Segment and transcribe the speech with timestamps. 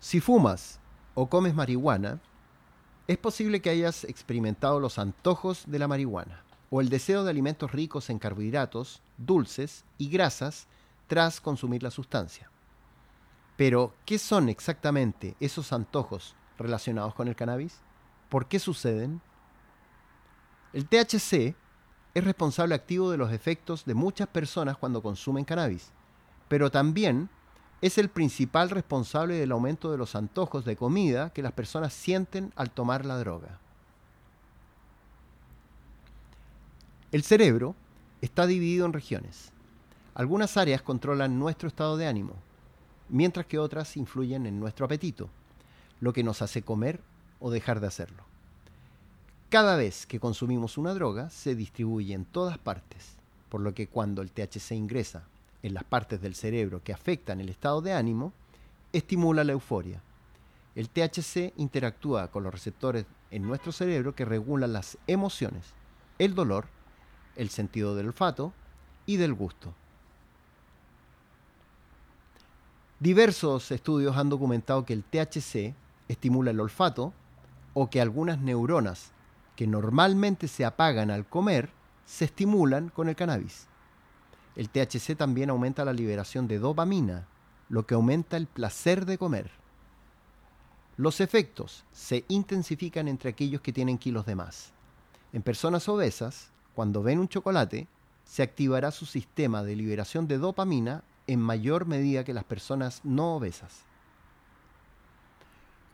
[0.00, 0.80] Si fumas
[1.14, 2.20] o comes marihuana,
[3.06, 7.72] es posible que hayas experimentado los antojos de la marihuana o el deseo de alimentos
[7.72, 10.68] ricos en carbohidratos, dulces y grasas
[11.06, 12.50] tras consumir la sustancia.
[13.58, 17.80] Pero, ¿qué son exactamente esos antojos relacionados con el cannabis?
[18.30, 19.20] ¿Por qué suceden?
[20.72, 21.54] El THC
[22.14, 25.92] es responsable activo de los efectos de muchas personas cuando consumen cannabis,
[26.48, 27.28] pero también
[27.80, 32.52] es el principal responsable del aumento de los antojos de comida que las personas sienten
[32.56, 33.58] al tomar la droga.
[37.10, 37.74] El cerebro
[38.20, 39.50] está dividido en regiones.
[40.14, 42.34] Algunas áreas controlan nuestro estado de ánimo,
[43.08, 45.30] mientras que otras influyen en nuestro apetito,
[46.00, 47.00] lo que nos hace comer
[47.40, 48.24] o dejar de hacerlo.
[49.48, 53.16] Cada vez que consumimos una droga se distribuye en todas partes,
[53.48, 55.24] por lo que cuando el THC ingresa
[55.62, 58.32] en las partes del cerebro que afectan el estado de ánimo,
[58.92, 60.02] estimula la euforia.
[60.74, 65.74] El THC interactúa con los receptores en nuestro cerebro que regulan las emociones,
[66.18, 66.66] el dolor,
[67.36, 68.52] el sentido del olfato
[69.06, 69.74] y del gusto.
[72.98, 75.74] Diversos estudios han documentado que el THC
[76.08, 77.14] estimula el olfato
[77.72, 79.12] o que algunas neuronas
[79.56, 81.70] que normalmente se apagan al comer
[82.04, 83.69] se estimulan con el cannabis.
[84.56, 87.26] El THC también aumenta la liberación de dopamina,
[87.68, 89.50] lo que aumenta el placer de comer.
[90.96, 94.72] Los efectos se intensifican entre aquellos que tienen kilos de más.
[95.32, 97.88] En personas obesas, cuando ven un chocolate,
[98.24, 103.36] se activará su sistema de liberación de dopamina en mayor medida que las personas no
[103.36, 103.84] obesas.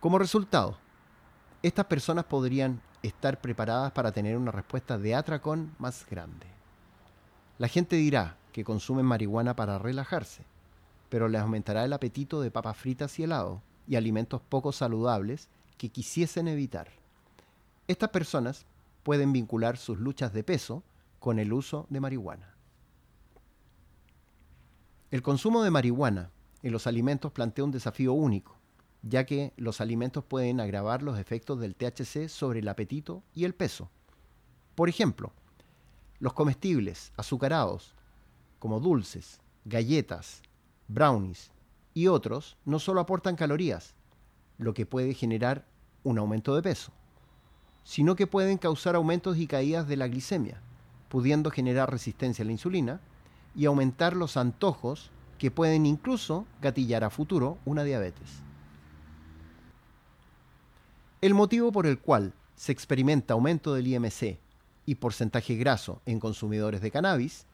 [0.00, 0.78] Como resultado,
[1.62, 6.46] estas personas podrían estar preparadas para tener una respuesta de atracón más grande.
[7.58, 10.42] La gente dirá, que consumen marihuana para relajarse,
[11.10, 15.90] pero les aumentará el apetito de papas fritas y helado y alimentos poco saludables que
[15.90, 16.88] quisiesen evitar.
[17.86, 18.64] Estas personas
[19.02, 20.82] pueden vincular sus luchas de peso
[21.20, 22.54] con el uso de marihuana.
[25.10, 26.30] El consumo de marihuana
[26.62, 28.56] en los alimentos plantea un desafío único,
[29.02, 33.54] ya que los alimentos pueden agravar los efectos del THC sobre el apetito y el
[33.54, 33.90] peso.
[34.74, 35.30] Por ejemplo,
[36.20, 37.92] los comestibles azucarados
[38.58, 40.42] como dulces, galletas,
[40.88, 41.50] brownies
[41.94, 43.94] y otros, no solo aportan calorías,
[44.58, 45.66] lo que puede generar
[46.04, 46.92] un aumento de peso,
[47.84, 50.60] sino que pueden causar aumentos y caídas de la glicemia,
[51.08, 53.00] pudiendo generar resistencia a la insulina
[53.54, 58.42] y aumentar los antojos que pueden incluso gatillar a futuro una diabetes.
[61.20, 64.38] El motivo por el cual se experimenta aumento del IMC
[64.86, 67.46] y porcentaje graso en consumidores de cannabis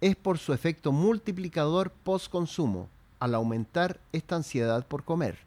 [0.00, 5.38] es por su efecto multiplicador post-consumo, al aumentar esta ansiedad por comer.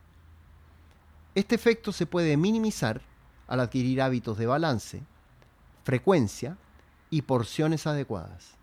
[1.35, 3.01] Este efecto se puede minimizar
[3.47, 5.01] al adquirir hábitos de balance,
[5.83, 6.57] frecuencia
[7.09, 8.55] y porciones adecuadas.